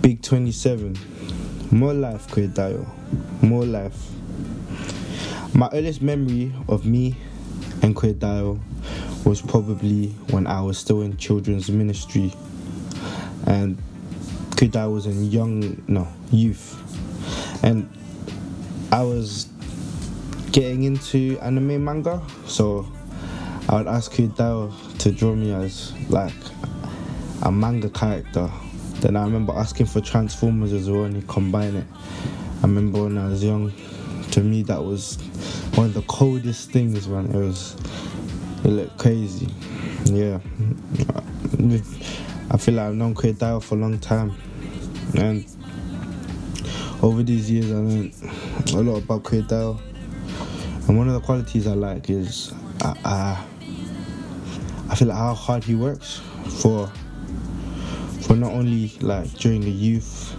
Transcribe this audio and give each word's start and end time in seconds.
Big 0.00 0.22
27. 0.22 0.96
More 1.70 1.92
life, 1.92 2.26
Kwedayo. 2.28 2.88
More 3.42 3.66
life. 3.66 4.10
My 5.54 5.68
earliest 5.74 6.00
memory 6.00 6.52
of 6.68 6.86
me 6.86 7.16
and 7.82 7.94
Kwedayo 7.94 8.58
was 9.26 9.42
probably 9.42 10.08
when 10.30 10.46
I 10.46 10.62
was 10.62 10.78
still 10.78 11.02
in 11.02 11.18
children's 11.18 11.70
ministry. 11.70 12.32
And 13.46 13.76
Kwedayo 14.50 14.92
was 14.94 15.04
in 15.04 15.30
young, 15.30 15.82
no, 15.86 16.08
youth. 16.30 16.76
And 17.62 17.88
I 18.90 19.02
was 19.02 19.48
getting 20.50 20.84
into 20.84 21.38
anime 21.40 21.84
manga, 21.84 22.22
so 22.46 22.90
I 23.68 23.76
would 23.76 23.86
ask 23.86 24.12
Kwedayo 24.12 24.98
to 24.98 25.12
draw 25.12 25.34
me 25.34 25.52
as 25.52 25.92
like 26.08 26.32
a 27.42 27.52
manga 27.52 27.90
character. 27.90 28.50
Then 29.00 29.16
I 29.16 29.24
remember 29.24 29.52
asking 29.54 29.86
for 29.86 30.00
Transformers 30.00 30.72
as 30.72 30.90
well, 30.90 31.04
and 31.04 31.16
he 31.16 31.22
combined 31.26 31.76
it. 31.76 31.86
I 32.58 32.66
remember 32.66 33.04
when 33.04 33.16
I 33.16 33.28
was 33.28 33.42
young, 33.42 33.72
to 34.32 34.40
me 34.40 34.62
that 34.64 34.82
was 34.82 35.16
one 35.74 35.86
of 35.86 35.94
the 35.94 36.02
coldest 36.02 36.70
things, 36.70 37.08
man. 37.08 37.26
It 37.34 37.38
was, 37.38 37.76
it 38.64 38.68
looked 38.68 38.98
crazy. 38.98 39.48
Yeah, 40.04 40.40
I 42.50 42.56
feel 42.58 42.74
like 42.74 42.86
I've 42.86 42.94
known 42.94 43.14
Kwedayo 43.14 43.62
for 43.62 43.76
a 43.76 43.78
long 43.78 43.98
time, 43.98 44.34
and 45.14 45.46
over 47.02 47.22
these 47.22 47.50
years 47.50 47.70
I 47.70 47.76
learned 47.76 48.14
a 48.74 48.82
lot 48.82 48.98
about 49.02 49.22
Kwedayo. 49.22 49.80
And 50.88 50.98
one 50.98 51.08
of 51.08 51.14
the 51.14 51.20
qualities 51.20 51.66
I 51.66 51.74
like 51.74 52.10
is 52.10 52.52
I, 52.82 52.94
I, 53.04 53.44
I 54.90 54.94
feel 54.94 55.08
like 55.08 55.16
how 55.16 55.34
hard 55.34 55.64
he 55.64 55.74
works 55.74 56.20
for 56.60 56.90
for 58.22 58.36
not 58.36 58.52
only 58.52 58.88
like 59.00 59.32
during 59.34 59.60
the 59.60 59.70
youth, 59.70 60.36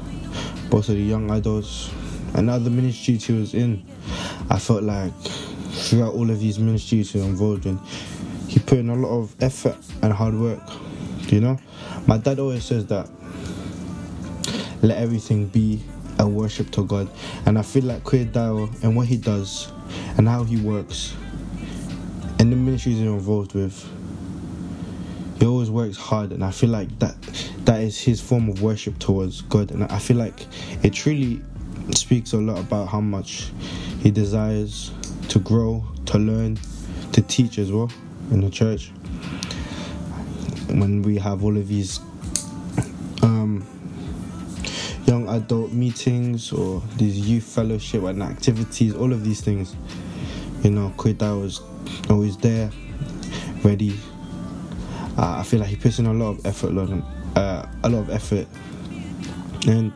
but 0.70 0.78
also 0.78 0.94
the 0.94 1.00
young 1.00 1.30
adults 1.32 1.92
and 2.36 2.50
other 2.50 2.70
ministries 2.70 3.26
he 3.26 3.34
was 3.34 3.54
in. 3.54 3.86
I 4.50 4.60
felt 4.60 4.84
like 4.84 5.14
throughout 5.22 6.14
all 6.14 6.30
of 6.30 6.40
these 6.40 6.60
ministries 6.60 7.12
he 7.12 7.20
was 7.20 7.28
involved 7.28 7.66
in, 7.66 7.78
he 8.48 8.60
put 8.60 8.80
in 8.80 8.90
a 8.90 8.96
lot 8.96 9.18
of 9.18 9.36
effort 9.42 9.78
and 10.02 10.14
hard 10.14 10.36
work. 10.36 10.62
You 11.28 11.42
know, 11.42 11.60
my 12.08 12.18
dad 12.18 12.40
always 12.40 12.66
says 12.66 12.86
that 12.88 13.10
let 14.82 14.98
everything 14.98 15.48
be 15.48 15.82
a 16.20 16.28
worship 16.28 16.72
to 16.72 16.86
God, 16.86 17.10
and 17.46 17.58
I 17.58 17.62
feel 17.62 17.84
like 17.84 18.04
Kwedayo 18.04 18.84
and 18.84 18.96
what 18.96 19.08
he 19.08 19.18
does 19.18 19.72
and 20.18 20.28
how 20.28 20.44
he 20.44 20.58
works 20.58 21.16
and 22.40 22.52
the 22.52 22.56
ministries 22.56 22.98
he's 22.98 23.06
involved 23.06 23.54
with 23.54 23.88
he 25.42 25.48
always 25.48 25.72
works 25.72 25.98
hard 25.98 26.32
and 26.32 26.44
i 26.44 26.52
feel 26.52 26.70
like 26.70 26.88
that 27.00 27.20
that 27.66 27.82
is 27.82 28.00
his 28.00 28.22
form 28.22 28.48
of 28.48 28.62
worship 28.62 28.98
towards 29.00 29.42
god. 29.42 29.72
And 29.72 29.84
i 29.86 29.98
feel 29.98 30.18
like 30.18 30.46
it 30.84 30.94
truly 30.94 31.42
speaks 31.96 32.34
a 32.34 32.38
lot 32.38 32.60
about 32.60 32.88
how 32.90 33.02
much 33.02 33.52
he 34.00 34.12
desires 34.12 34.92
to 35.30 35.40
grow 35.40 35.84
to 36.06 36.20
learn 36.20 36.60
to 37.14 37.22
teach 37.24 37.58
as 37.58 37.72
well 37.72 37.92
in 38.32 38.42
the 38.42 38.50
church. 38.50 38.92
When 40.68 41.02
we 41.02 41.18
have 41.18 41.44
all 41.44 41.58
of 41.58 41.68
these 41.68 42.00
um, 43.22 43.66
young 45.06 45.28
adult 45.28 45.72
meetings 45.72 46.54
or 46.54 46.82
these 46.98 47.20
youth 47.20 47.44
fellowship 47.44 48.04
and 48.04 48.24
activities 48.24 48.96
all 48.96 49.12
of 49.12 49.24
these 49.26 49.42
things 49.42 49.76
you 50.64 50.72
know 50.72 50.94
Kwedayo 50.96 51.42
was 51.42 51.62
always 52.10 52.38
there 52.38 52.72
ready 53.64 54.00
uh, 55.18 55.38
I 55.40 55.44
feel 55.44 55.60
like 55.60 55.70
he 55.70 55.76
puts 55.76 56.00
in 56.00 56.06
a 56.06 56.14
lot 56.14 56.32
of 56.32 56.46
effort, 56.46 56.74
uh, 57.36 57.66
a 57.84 57.90
lot 57.90 58.00
of 58.00 58.10
effort, 58.10 58.48
and 59.68 59.92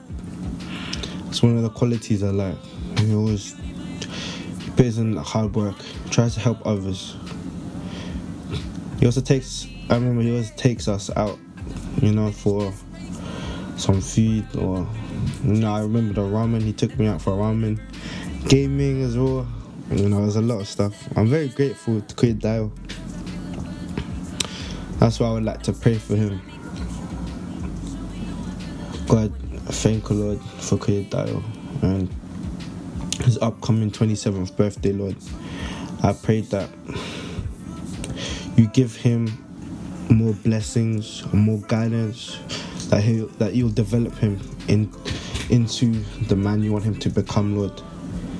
it's 1.28 1.42
one 1.42 1.58
of 1.58 1.64
the 1.64 1.70
qualities 1.70 2.24
I 2.24 2.30
like. 2.30 2.58
He 3.00 3.14
always 3.14 3.56
puts 4.76 4.98
in 4.98 5.16
hard 5.18 5.56
work, 5.56 5.76
tries 6.10 6.34
to 6.36 6.40
help 6.40 6.66
others. 6.66 7.16
He 9.00 9.06
also 9.06 9.22
takes. 9.22 9.68
I 9.90 9.96
remember 9.96 10.22
he 10.22 10.32
always 10.32 10.52
takes 10.52 10.88
us 10.88 11.10
out, 11.16 11.38
you 12.02 12.12
know, 12.12 12.32
for 12.32 12.74
some 13.78 14.02
food 14.02 14.46
or. 14.56 14.88
You 15.44 15.54
know, 15.54 15.74
I 15.74 15.82
remember 15.82 16.14
the 16.14 16.22
ramen. 16.22 16.62
He 16.62 16.74
took 16.74 16.98
me 16.98 17.08
out 17.08 17.22
for 17.22 17.32
ramen, 17.32 17.80
gaming 18.48 19.04
as 19.04 19.18
well. 19.18 19.48
You 19.92 20.10
know, 20.10 20.22
there's 20.22 20.36
a 20.36 20.42
lot 20.42 20.60
of 20.60 20.68
stuff. 20.68 21.08
I'm 21.16 21.28
very 21.28 21.50
grateful 21.50 22.02
to 22.02 22.16
Kwedayo. 22.16 22.72
That's 25.00 25.20
why 25.20 25.28
I 25.28 25.34
would 25.34 25.44
like 25.44 25.64
to 25.64 25.74
pray 25.74 25.96
for 25.96 26.16
him. 26.16 26.42
God, 29.08 29.34
thank 29.68 30.10
you, 30.10 30.16
Lord, 30.16 30.42
for 30.42 30.78
Kwedayo 30.78 31.44
and 31.84 32.10
his 33.24 33.38
upcoming 33.40 33.92
27th 33.92 34.56
birthday, 34.56 34.94
Lord. 34.94 35.16
I 36.04 36.14
pray 36.14 36.42
that 36.42 36.70
you 38.56 38.68
give 38.68 38.96
him 38.96 39.28
more 40.10 40.34
blessings, 40.34 41.24
more 41.34 41.60
guidance, 41.68 42.38
that 42.90 43.04
he 43.04 43.20
that 43.40 43.56
you'll 43.56 43.70
develop 43.70 44.16
him 44.18 44.40
in 44.68 44.92
into 45.50 45.92
the 46.28 46.36
man 46.36 46.64
you 46.64 46.72
want 46.72 46.84
him 46.84 46.96
to 47.00 47.10
become, 47.10 47.58
Lord. 47.58 47.82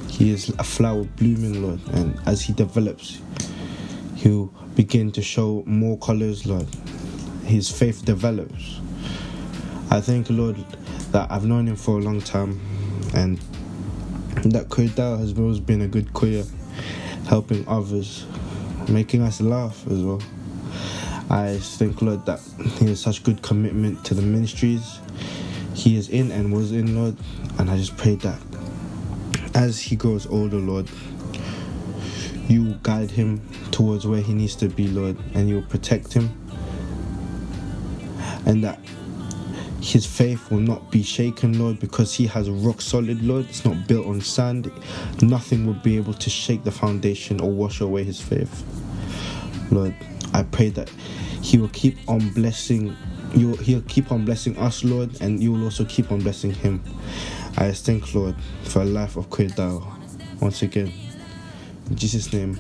He 0.10 0.32
is 0.32 0.50
a 0.50 0.64
flower 0.64 1.04
blooming, 1.04 1.62
Lord, 1.62 1.80
and 1.94 2.20
as 2.26 2.42
he 2.42 2.54
develops, 2.54 3.22
he'll 4.26 4.48
begin 4.74 5.12
to 5.12 5.22
show 5.22 5.62
more 5.68 6.00
colors, 6.00 6.48
Lord. 6.48 6.68
His 7.44 7.70
faith 7.70 8.04
develops. 8.06 8.80
I 9.92 10.02
thank 10.02 10.32
Lord 10.32 10.58
that 11.12 11.32
I've 11.32 11.46
known 11.46 11.68
him 11.68 11.76
for 11.76 12.00
a 12.00 12.02
long 12.02 12.22
time 12.22 12.60
and 13.14 13.38
that 14.52 14.70
Kwedayo 14.70 15.20
has 15.20 15.38
always 15.38 15.60
been 15.60 15.82
a 15.82 15.88
good 15.88 16.08
kuya, 16.14 16.50
helping 17.28 17.68
others, 17.68 18.26
making 18.90 19.22
us 19.22 19.42
laugh 19.42 19.86
as 19.92 20.02
well. 20.02 20.24
I 21.30 21.60
thank 21.60 22.02
Lord 22.02 22.26
that 22.26 22.40
he 22.80 22.88
has 22.88 23.00
such 23.00 23.24
good 23.24 23.44
commitment 23.44 24.04
to 24.06 24.16
the 24.16 24.24
ministries 24.24 25.00
he 25.76 25.98
is 25.98 26.10
in 26.10 26.32
and 26.32 26.52
was 26.52 26.72
in, 26.72 26.96
Lord. 26.96 27.16
And 27.60 27.70
I 27.70 27.78
just 27.78 27.96
pray 27.96 28.16
that 28.16 28.42
as 29.54 29.80
he 29.80 29.96
grows 29.96 30.26
older, 30.26 30.58
Lord, 30.58 30.90
you 32.48 32.76
guide 32.84 33.12
him 33.12 33.42
towards 33.72 34.06
where 34.06 34.22
he 34.22 34.34
needs 34.34 34.56
to 34.58 34.70
be, 34.70 34.88
Lord, 34.88 35.18
and 35.34 35.50
you'll 35.50 35.64
protect 35.64 36.14
him. 36.14 36.30
And 38.46 38.64
that 38.64 38.80
his 39.82 40.06
faith 40.06 40.50
will 40.52 40.60
not 40.60 40.92
be 40.92 41.04
shaken, 41.04 41.60
Lord, 41.60 41.80
because 41.80 42.14
he 42.14 42.28
has 42.28 42.48
a 42.48 42.52
rock 42.52 42.82
solid, 42.82 43.22
Lord. 43.24 43.46
It's 43.50 43.66
not 43.66 43.88
built 43.88 44.08
on 44.08 44.22
sand. 44.22 44.72
Nothing 45.22 45.66
will 45.66 45.74
be 45.74 45.98
able 45.98 46.14
to 46.14 46.30
shake 46.30 46.64
the 46.64 46.72
foundation 46.72 47.40
or 47.40 47.52
wash 47.52 47.82
away 47.82 48.04
his 48.04 48.22
faith. 48.22 48.64
Lord, 49.72 49.96
I 50.34 50.44
pray 50.44 50.70
that 50.70 50.90
he 51.42 51.58
will 51.58 51.70
keep 51.70 51.98
on 52.08 52.30
blessing 52.32 52.96
you 53.36 53.56
he'll 53.58 53.82
keep 53.82 54.12
on 54.12 54.26
blessing 54.26 54.58
us, 54.58 54.84
Lord, 54.84 55.22
and 55.22 55.42
you 55.42 55.52
will 55.52 55.64
also 55.66 55.86
keep 55.86 56.12
on 56.12 56.20
blessing 56.20 56.52
him. 56.52 56.82
I 57.58 57.72
thank 57.72 58.14
Lord 58.14 58.36
for 58.64 58.82
a 58.82 58.86
life 58.86 59.18
of 59.18 59.30
Kwedayo 59.30 59.86
once 60.42 60.62
again. 60.62 60.92
In 61.90 61.96
Jesus' 61.96 62.34
name, 62.34 62.60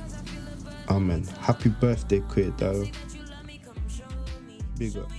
Amen. 0.89 1.23
Happy 1.41 1.69
birthday, 1.69 2.19
Kwedayo. 2.21 2.93
Big 4.77 4.97
up. 4.97 5.09